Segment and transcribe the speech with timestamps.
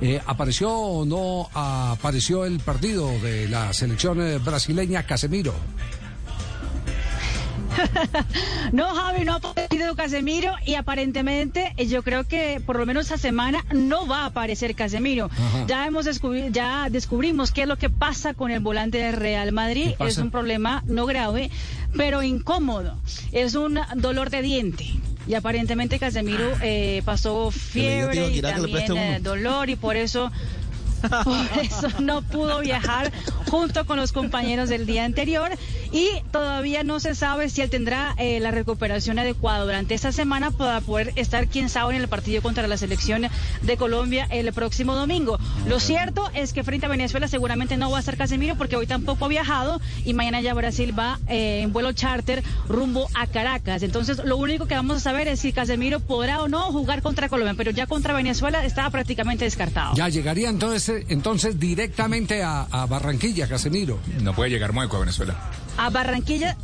[0.00, 5.54] Eh, ¿Apareció o no apareció el partido de la selección eh, brasileña Casemiro?
[8.72, 13.04] no, Javi, no ha aparecido Casemiro y aparentemente eh, yo creo que por lo menos
[13.04, 15.30] esta semana no va a aparecer Casemiro.
[15.66, 16.06] Ya hemos
[16.50, 19.94] ya descubrimos qué es lo que pasa con el volante de Real Madrid.
[20.00, 21.50] Es un problema no grave,
[21.96, 22.98] pero incómodo.
[23.32, 24.86] Es un dolor de diente.
[25.26, 30.30] Y aparentemente Casemiro eh, pasó fiebre y también eh, dolor y por eso
[31.24, 33.12] por eso no pudo viajar
[33.50, 35.50] junto con los compañeros del día anterior.
[35.90, 39.64] Y todavía no se sabe si él tendrá eh, la recuperación adecuada.
[39.64, 43.26] Durante esta semana para poder estar, quién sabe, en el partido contra la selección
[43.62, 45.38] de Colombia el próximo domingo.
[45.66, 48.86] Lo cierto es que frente a Venezuela seguramente no va a estar Casemiro porque hoy
[48.86, 53.82] tampoco ha viajado y mañana ya Brasil va eh, en vuelo charter rumbo a Caracas.
[53.82, 57.28] Entonces, lo único que vamos a saber es si Casemiro podrá o no jugar contra
[57.28, 59.94] Colombia, pero ya contra Venezuela estaba prácticamente descartado.
[59.94, 64.00] Ya llegaría entonces, entonces directamente a, a Barranquilla, Casemiro.
[64.20, 65.36] No puede llegar Mueco a Venezuela
[65.76, 66.56] a Barranquilla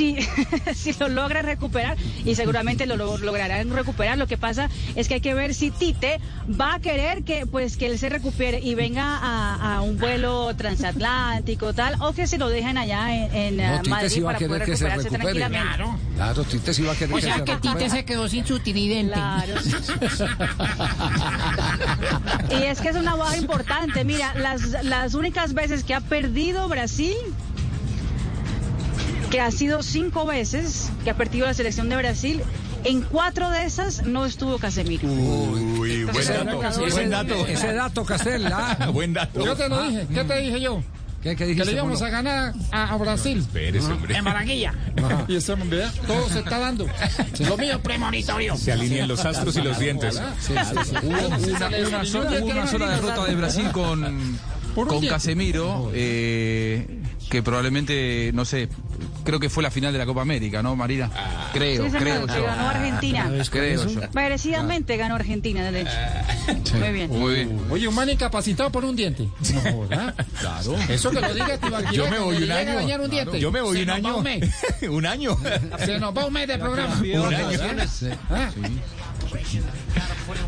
[0.00, 0.16] si,
[0.74, 4.16] si lo logra recuperar y seguramente lo, lograrán recuperar.
[4.16, 6.20] Lo que pasa es que hay que ver si Tite
[6.58, 11.72] va a querer que pues que él se recupere y venga a, un vuelo transatlántico
[11.72, 13.56] tal o que se lo dejen allá en,
[13.88, 15.66] Madrid para poder recuperarse tranquilamente.
[15.66, 15.98] Claro.
[16.16, 19.14] claro, Tite sí va a querer o sea que, Tite se quedó sin su tridente.
[19.14, 19.54] Claro.
[22.50, 24.04] y es que es una baja importante.
[24.04, 27.16] Mira, las, las únicas veces que ha perdido Brasil
[29.30, 32.42] que ha sido cinco veces que ha perdido la selección de Brasil.
[32.82, 35.06] En cuatro de esas no estuvo Casemiro.
[35.06, 36.80] Uy, buen dato.
[36.90, 37.46] Buen dato.
[37.46, 38.46] Ese dato, Castel.
[38.46, 38.90] Ah.
[38.92, 39.44] buen dato.
[39.44, 40.06] Yo te lo dije.
[40.12, 40.82] ¿Qué te dije yo?
[41.22, 43.38] ¿Qué, qué que le íbamos a ganar a, Brasil.
[43.40, 44.16] Espérese, hombre.
[44.16, 44.74] En Barranquilla.
[45.28, 45.54] Y eso,
[46.06, 46.86] todo se está dando.
[47.46, 48.56] Lo mío premonitorio.
[48.56, 50.20] Se alinean los astros y los dientes.
[51.02, 51.26] Hubo
[51.86, 54.38] una, sola, derrota de Brasil con,
[54.74, 56.99] con Casemiro, eh,
[57.30, 58.68] que probablemente, no sé,
[59.24, 61.10] creo que fue la final de la Copa América, ¿no, Marina?
[61.14, 61.50] Ah.
[61.52, 62.44] creo, creo yo.
[62.44, 63.30] ganó Argentina.
[63.48, 64.00] creo yo.
[64.12, 66.76] Merecidamente ganó Argentina, de hecho.
[66.78, 67.08] Muy bien.
[67.08, 67.60] Muy bien.
[67.70, 69.28] Oye, un man incapacitado por un diente.
[69.54, 70.14] No, ¿verdad?
[70.40, 70.76] Claro.
[70.88, 71.92] Eso que lo diga Tibaquira.
[71.92, 73.02] Yo me voy un año.
[73.02, 73.40] Un diente.
[73.40, 74.16] Yo me voy un año.
[74.90, 75.36] Un, año.
[75.78, 76.96] Se nos va un mes de programa.
[77.00, 77.58] Un año.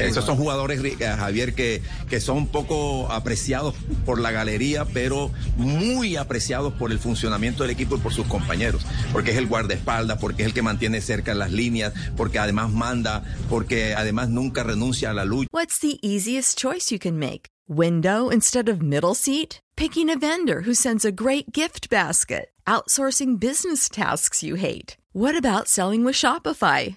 [0.00, 3.74] Esos son jugadores, eh, Javier, que, que son poco apreciados
[4.04, 8.82] por la galería, pero muy apreciados por el funcionamiento del equipo y por sus compañeros.
[9.12, 13.24] Porque es el guardaespaldas, porque es el que mantiene cerca las líneas, porque además manda,
[13.48, 15.48] porque además nunca renuncia a la lucha.
[15.52, 17.46] What's the easiest choice you can make?
[17.68, 19.60] Window instead of middle seat?
[19.76, 22.50] Picking a vendor who sends a great gift basket?
[22.66, 24.96] Outsourcing business tasks you hate?
[25.12, 26.96] What about selling with Shopify?